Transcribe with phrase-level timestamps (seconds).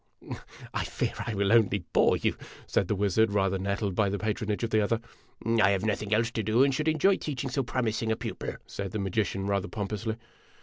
[0.73, 4.63] ""I fear I will only bore you," said the wizard, rather nettled by the patronage
[4.63, 4.99] of the other."
[5.61, 8.55] I have nothing else to do, and should enjoy teaching so promis ing a pupil,"
[8.65, 10.15] said the magician, rather pompously.